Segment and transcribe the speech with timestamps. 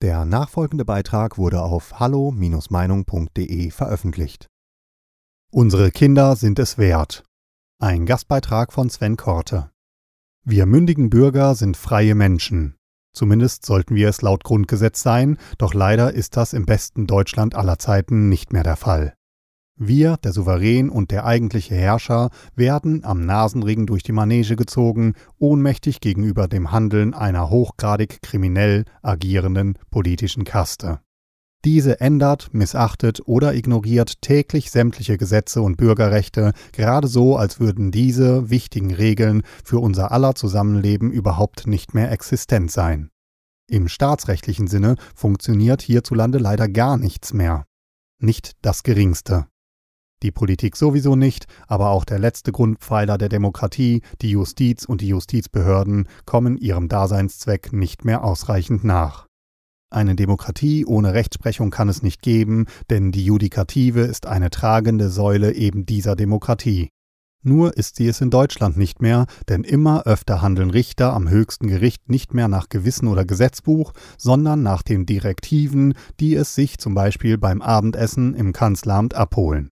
[0.00, 4.46] Der nachfolgende Beitrag wurde auf hallo-meinung.de veröffentlicht.
[5.50, 7.24] Unsere Kinder sind es wert.
[7.80, 9.72] Ein Gastbeitrag von Sven Korte.
[10.44, 12.76] Wir mündigen Bürger sind freie Menschen.
[13.12, 17.80] Zumindest sollten wir es laut Grundgesetz sein, doch leider ist das im besten Deutschland aller
[17.80, 19.17] Zeiten nicht mehr der Fall.
[19.80, 26.00] Wir, der Souverän und der eigentliche Herrscher, werden am Nasenring durch die Manege gezogen, ohnmächtig
[26.00, 30.98] gegenüber dem Handeln einer hochgradig kriminell agierenden politischen Kaste.
[31.64, 38.50] Diese ändert, missachtet oder ignoriert täglich sämtliche Gesetze und Bürgerrechte, gerade so, als würden diese
[38.50, 43.10] wichtigen Regeln für unser aller Zusammenleben überhaupt nicht mehr existent sein.
[43.68, 47.64] Im staatsrechtlichen Sinne funktioniert hierzulande leider gar nichts mehr.
[48.20, 49.46] Nicht das geringste.
[50.22, 55.08] Die Politik sowieso nicht, aber auch der letzte Grundpfeiler der Demokratie, die Justiz und die
[55.08, 59.26] Justizbehörden, kommen ihrem Daseinszweck nicht mehr ausreichend nach.
[59.90, 65.54] Eine Demokratie ohne Rechtsprechung kann es nicht geben, denn die Judikative ist eine tragende Säule
[65.54, 66.90] eben dieser Demokratie.
[67.42, 71.68] Nur ist sie es in Deutschland nicht mehr, denn immer öfter handeln Richter am höchsten
[71.68, 76.94] Gericht nicht mehr nach Gewissen oder Gesetzbuch, sondern nach den Direktiven, die es sich zum
[76.94, 79.70] Beispiel beim Abendessen im Kanzleramt abholen.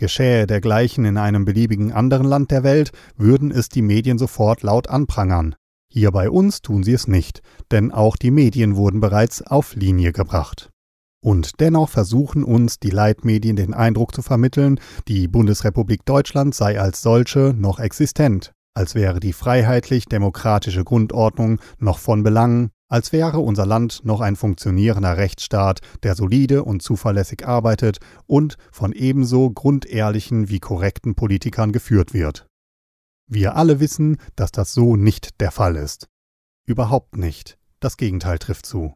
[0.00, 4.88] Geschähe dergleichen in einem beliebigen anderen Land der Welt, würden es die Medien sofort laut
[4.88, 5.54] anprangern.
[5.92, 10.12] Hier bei uns tun sie es nicht, denn auch die Medien wurden bereits auf Linie
[10.12, 10.70] gebracht.
[11.22, 17.02] Und dennoch versuchen uns die Leitmedien den Eindruck zu vermitteln, die Bundesrepublik Deutschland sei als
[17.02, 24.04] solche noch existent, als wäre die freiheitlich-demokratische Grundordnung noch von Belang, als wäre unser Land
[24.04, 31.14] noch ein funktionierender Rechtsstaat, der solide und zuverlässig arbeitet und von ebenso grundehrlichen wie korrekten
[31.14, 32.46] Politikern geführt wird.
[33.26, 36.08] Wir alle wissen, dass das so nicht der Fall ist.
[36.66, 37.58] Überhaupt nicht.
[37.78, 38.92] Das Gegenteil trifft zu.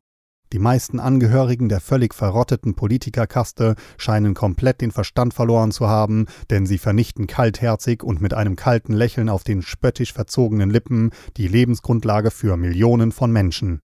[0.54, 6.64] Die meisten Angehörigen der völlig verrotteten Politikerkaste scheinen komplett den Verstand verloren zu haben, denn
[6.64, 12.30] sie vernichten kaltherzig und mit einem kalten Lächeln auf den spöttisch verzogenen Lippen die Lebensgrundlage
[12.30, 13.80] für Millionen von Menschen.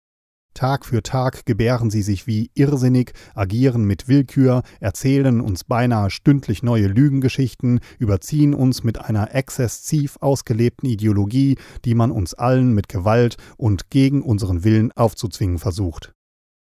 [0.53, 6.61] Tag für Tag gebären sie sich wie irrsinnig, agieren mit Willkür, erzählen uns beinahe stündlich
[6.61, 13.37] neue Lügengeschichten, überziehen uns mit einer exzessiv ausgelebten Ideologie, die man uns allen mit Gewalt
[13.57, 16.13] und gegen unseren Willen aufzuzwingen versucht.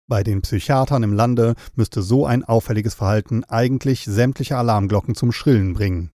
[0.08, 5.74] Bei den Psychiatern im Lande müsste so ein auffälliges Verhalten eigentlich sämtliche Alarmglocken zum Schrillen
[5.74, 6.12] bringen.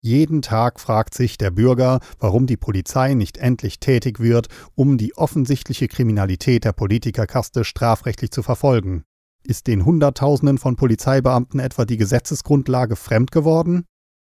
[0.00, 5.16] Jeden Tag fragt sich der Bürger, warum die Polizei nicht endlich tätig wird, um die
[5.16, 9.02] offensichtliche Kriminalität der Politikerkaste strafrechtlich zu verfolgen.
[9.42, 13.84] Ist den Hunderttausenden von Polizeibeamten etwa die Gesetzesgrundlage fremd geworden?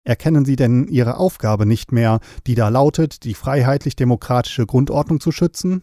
[0.07, 5.83] Erkennen Sie denn Ihre Aufgabe nicht mehr, die da lautet, die freiheitlich-demokratische Grundordnung zu schützen?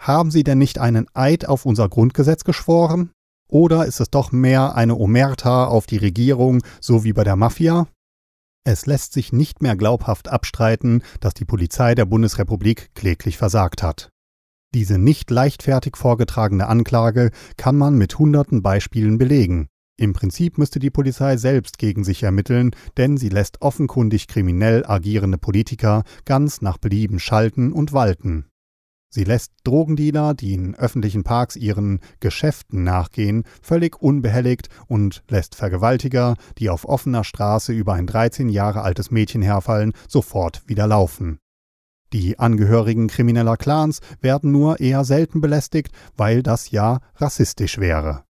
[0.00, 3.10] Haben Sie denn nicht einen Eid auf unser Grundgesetz geschworen?
[3.50, 7.86] Oder ist es doch mehr eine Omerta auf die Regierung, so wie bei der Mafia?
[8.64, 14.08] Es lässt sich nicht mehr glaubhaft abstreiten, dass die Polizei der Bundesrepublik kläglich versagt hat.
[14.74, 19.68] Diese nicht leichtfertig vorgetragene Anklage kann man mit hunderten Beispielen belegen.
[19.98, 25.36] Im Prinzip müsste die Polizei selbst gegen sich ermitteln, denn sie lässt offenkundig kriminell agierende
[25.36, 28.49] Politiker ganz nach Belieben schalten und walten.
[29.12, 36.36] Sie lässt Drogendealer, die in öffentlichen Parks ihren Geschäften nachgehen, völlig unbehelligt und lässt Vergewaltiger,
[36.58, 41.40] die auf offener Straße über ein 13 Jahre altes Mädchen herfallen, sofort wieder laufen.
[42.12, 48.22] Die Angehörigen krimineller Clans werden nur eher selten belästigt, weil das ja rassistisch wäre.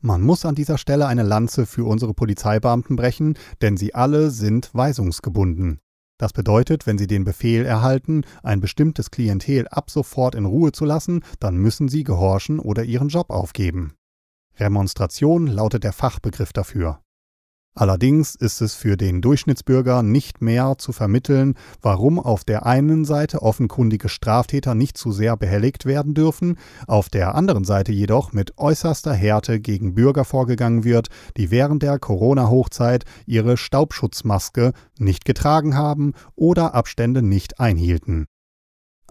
[0.00, 4.70] Man muss an dieser Stelle eine Lanze für unsere Polizeibeamten brechen, denn sie alle sind
[4.72, 5.78] weisungsgebunden.
[6.18, 10.84] Das bedeutet, wenn Sie den Befehl erhalten, ein bestimmtes Klientel ab sofort in Ruhe zu
[10.84, 13.94] lassen, dann müssen Sie gehorchen oder Ihren Job aufgeben.
[14.58, 17.00] Remonstration lautet der Fachbegriff dafür.
[17.74, 23.40] Allerdings ist es für den Durchschnittsbürger nicht mehr zu vermitteln, warum auf der einen Seite
[23.40, 29.14] offenkundige Straftäter nicht zu sehr behelligt werden dürfen, auf der anderen Seite jedoch mit äußerster
[29.14, 31.08] Härte gegen Bürger vorgegangen wird,
[31.38, 38.26] die während der Corona-Hochzeit ihre Staubschutzmaske nicht getragen haben oder Abstände nicht einhielten.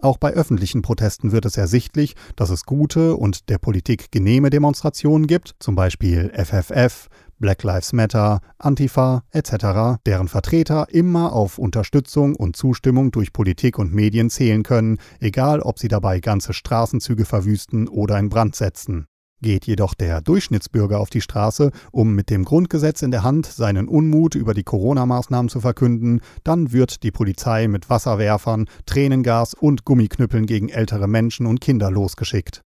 [0.02, 5.28] Auch bei öffentlichen Protesten wird es ersichtlich, dass es gute und der Politik genehme Demonstrationen
[5.28, 7.08] gibt, zum Beispiel FFF,
[7.42, 13.92] Black Lives Matter, Antifa etc., deren Vertreter immer auf Unterstützung und Zustimmung durch Politik und
[13.92, 19.06] Medien zählen können, egal ob sie dabei ganze Straßenzüge verwüsten oder in Brand setzen.
[19.42, 23.88] Geht jedoch der Durchschnittsbürger auf die Straße, um mit dem Grundgesetz in der Hand seinen
[23.88, 30.46] Unmut über die Corona-Maßnahmen zu verkünden, dann wird die Polizei mit Wasserwerfern, Tränengas und Gummiknüppeln
[30.46, 32.62] gegen ältere Menschen und Kinder losgeschickt.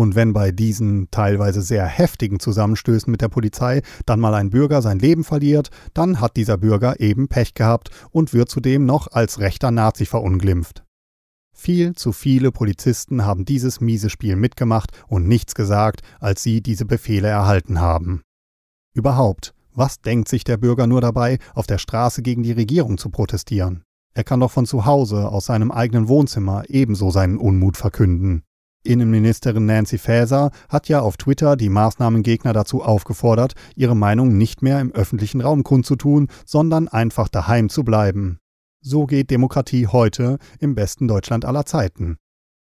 [0.00, 4.80] Und wenn bei diesen teilweise sehr heftigen Zusammenstößen mit der Polizei dann mal ein Bürger
[4.80, 9.40] sein Leben verliert, dann hat dieser Bürger eben Pech gehabt und wird zudem noch als
[9.40, 10.86] rechter Nazi verunglimpft.
[11.54, 16.86] Viel zu viele Polizisten haben dieses miese Spiel mitgemacht und nichts gesagt, als sie diese
[16.86, 18.22] Befehle erhalten haben.
[18.94, 23.10] Überhaupt, was denkt sich der Bürger nur dabei, auf der Straße gegen die Regierung zu
[23.10, 23.82] protestieren?
[24.14, 28.44] Er kann doch von zu Hause, aus seinem eigenen Wohnzimmer, ebenso seinen Unmut verkünden.
[28.82, 34.80] Innenministerin Nancy Faeser hat ja auf Twitter die Maßnahmengegner dazu aufgefordert, ihre Meinung nicht mehr
[34.80, 38.38] im öffentlichen Raum kundzutun, sondern einfach daheim zu bleiben.
[38.80, 42.16] So geht Demokratie heute im besten Deutschland aller Zeiten.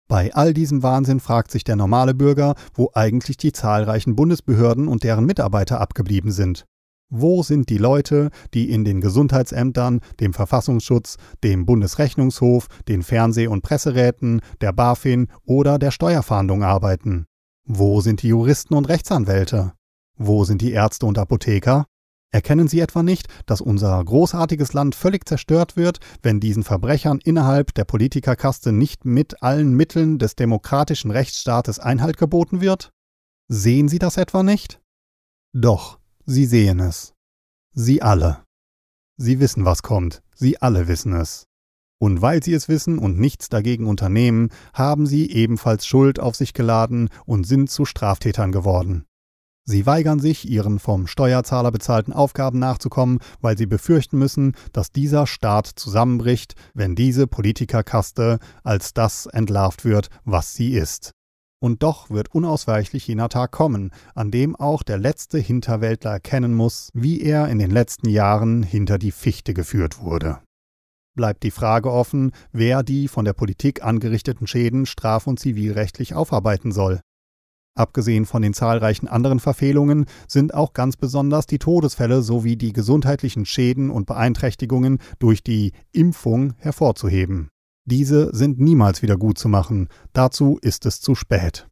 [0.09, 5.03] Bei all diesem Wahnsinn fragt sich der normale Bürger, wo eigentlich die zahlreichen Bundesbehörden und
[5.03, 6.65] deren Mitarbeiter abgeblieben sind.
[7.09, 13.63] Wo sind die Leute, die in den Gesundheitsämtern, dem Verfassungsschutz, dem Bundesrechnungshof, den Fernseh- und
[13.63, 17.27] Presseräten, der BaFin oder der Steuerfahndung arbeiten?
[17.65, 19.73] Wo sind die Juristen und Rechtsanwälte?
[20.17, 21.87] Wo sind die Ärzte und Apotheker?
[22.33, 27.73] Erkennen Sie etwa nicht, dass unser großartiges Land völlig zerstört wird, wenn diesen Verbrechern innerhalb
[27.75, 32.91] der Politikerkaste nicht mit allen Mitteln des demokratischen Rechtsstaates Einhalt geboten wird?
[33.49, 34.81] Sehen Sie das etwa nicht?
[35.53, 35.99] Doch,
[36.29, 37.15] Sie sehen es.
[37.73, 38.43] Sie alle.
[39.17, 40.25] Sie wissen, was kommt.
[40.35, 41.47] Sie alle wissen es.
[42.01, 46.53] Und weil sie es wissen und nichts dagegen unternehmen, haben sie ebenfalls Schuld auf sich
[46.53, 49.05] geladen und sind zu Straftätern geworden.
[49.65, 55.29] Sie weigern sich, ihren vom Steuerzahler bezahlten Aufgaben nachzukommen, weil sie befürchten müssen, dass dieser
[55.29, 61.13] Staat zusammenbricht, wenn diese Politikerkaste als das entlarvt wird, was sie ist.
[61.59, 66.91] Und doch wird unausweichlich jener Tag kommen, an dem auch der letzte Hinterwäldler erkennen muss,
[66.93, 70.41] wie er in den letzten Jahren hinter die Fichte geführt wurde.
[71.15, 76.73] Bleibt die Frage offen, wer die von der Politik angerichteten Schäden straf- und zivilrechtlich aufarbeiten
[76.73, 77.01] soll.
[77.75, 83.45] Abgesehen von den zahlreichen anderen Verfehlungen sind auch ganz besonders die Todesfälle sowie die gesundheitlichen
[83.45, 87.49] Schäden und Beeinträchtigungen durch die Impfung hervorzuheben.
[87.87, 91.69] Diese sind niemals wieder gut zu machen, dazu ist es zu spät.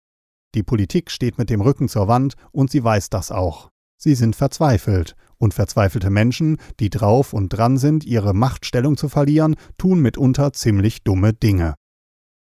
[0.55, 3.71] Die Politik steht mit dem Rücken zur Wand und sie weiß das auch.
[3.97, 9.57] Sie sind verzweifelt, und verzweifelte Menschen, die drauf und dran sind, ihre Machtstellung zu verlieren,
[9.77, 11.75] tun mitunter ziemlich dumme Dinge.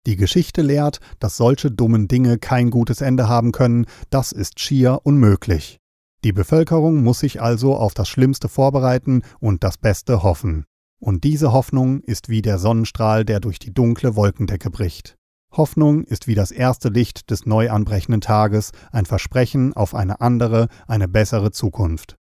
[0.05, 5.01] Die Geschichte lehrt, dass solche dummen Dinge kein gutes Ende haben können, das ist schier
[5.03, 5.77] unmöglich.
[6.23, 10.65] Die Bevölkerung muss sich also auf das Schlimmste vorbereiten und das Beste hoffen.
[10.99, 15.15] Und diese Hoffnung ist wie der Sonnenstrahl, der durch die dunkle Wolkendecke bricht.
[15.51, 20.67] Hoffnung ist wie das erste Licht des neu anbrechenden Tages, ein Versprechen auf eine andere,
[20.87, 22.15] eine bessere Zukunft.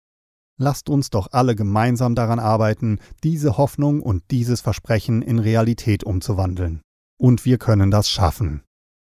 [0.58, 6.80] Lasst uns doch alle gemeinsam daran arbeiten, diese Hoffnung und dieses Versprechen in Realität umzuwandeln.
[7.18, 8.62] Und wir können das schaffen.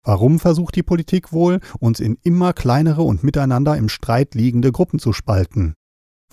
[0.05, 4.99] Warum versucht die Politik wohl, uns in immer kleinere und miteinander im Streit liegende Gruppen
[4.99, 5.75] zu spalten?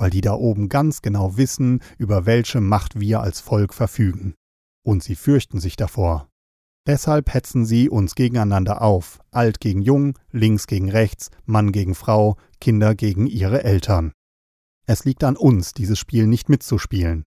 [0.01, 4.33] Weil die da oben ganz genau wissen, über welche Macht wir als Volk verfügen.
[4.83, 6.27] Und sie fürchten sich davor.
[6.87, 12.37] Deshalb hetzen sie uns gegeneinander auf, alt gegen jung, links gegen rechts, Mann gegen Frau,
[12.59, 14.11] Kinder gegen ihre Eltern.
[14.87, 17.23] Es liegt an uns, dieses Spiel nicht mitzuspielen.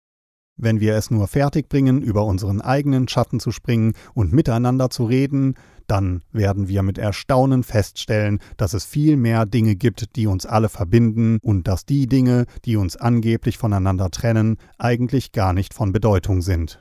[0.57, 5.55] Wenn wir es nur fertigbringen, über unseren eigenen Schatten zu springen und miteinander zu reden,
[5.87, 10.69] dann werden wir mit Erstaunen feststellen, dass es viel mehr Dinge gibt, die uns alle
[10.69, 16.41] verbinden und dass die Dinge, die uns angeblich voneinander trennen, eigentlich gar nicht von Bedeutung
[16.41, 16.79] sind.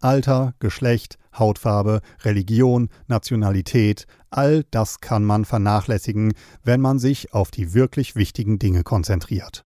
[0.00, 6.32] Alter, Geschlecht, Hautfarbe, Religion, Nationalität, all das kann man vernachlässigen,
[6.62, 9.64] wenn man sich auf die wirklich wichtigen Dinge konzentriert.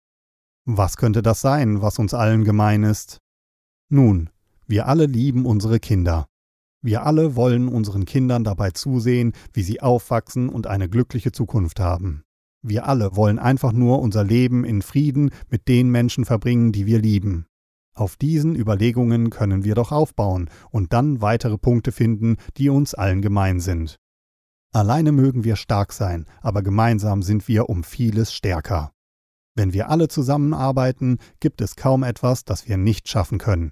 [0.69, 3.19] Was könnte das sein, was uns allen gemein ist?
[3.87, 4.29] Nun,
[4.65, 6.27] wir alle lieben unsere Kinder.
[6.81, 12.23] Wir alle wollen unseren Kindern dabei zusehen, wie sie aufwachsen und eine glückliche Zukunft haben.
[12.61, 16.99] Wir alle wollen einfach nur unser Leben in Frieden mit den Menschen verbringen, die wir
[16.99, 17.45] lieben.
[17.95, 23.21] Auf diesen Überlegungen können wir doch aufbauen und dann weitere Punkte finden, die uns allen
[23.21, 23.95] gemein sind.
[24.73, 28.91] Alleine mögen wir stark sein, aber gemeinsam sind wir um vieles stärker.
[29.57, 33.71] Wenn wir alle zusammenarbeiten, gibt es kaum etwas, das wir nicht schaffen können.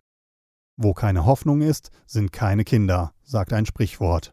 [0.77, 4.31] Wo keine Hoffnung ist, sind keine Kinder, sagt ein Sprichwort.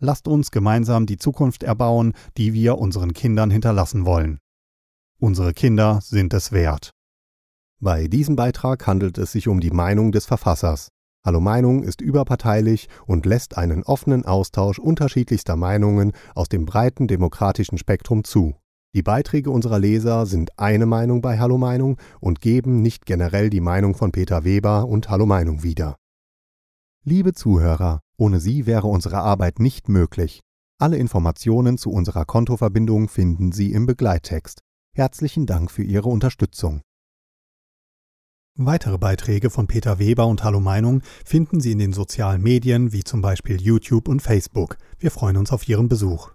[0.00, 4.40] Lasst uns gemeinsam die Zukunft erbauen, die wir unseren Kindern hinterlassen wollen.
[5.20, 6.90] Unsere Kinder sind es wert.
[7.78, 10.88] Bei diesem Beitrag handelt es sich um die Meinung des Verfassers.
[11.24, 17.78] Hallo Meinung ist überparteilich und lässt einen offenen Austausch unterschiedlichster Meinungen aus dem breiten demokratischen
[17.78, 18.59] Spektrum zu.
[18.92, 23.60] Die Beiträge unserer Leser sind eine Meinung bei Hallo Meinung und geben nicht generell die
[23.60, 25.96] Meinung von Peter Weber und Hallo Meinung wieder.
[27.04, 30.40] Liebe Zuhörer, ohne Sie wäre unsere Arbeit nicht möglich.
[30.78, 34.60] Alle Informationen zu unserer Kontoverbindung finden Sie im Begleittext.
[34.92, 36.82] Herzlichen Dank für Ihre Unterstützung.
[38.56, 43.04] Weitere Beiträge von Peter Weber und Hallo Meinung finden Sie in den sozialen Medien wie
[43.04, 44.78] zum Beispiel YouTube und Facebook.
[44.98, 46.32] Wir freuen uns auf Ihren Besuch.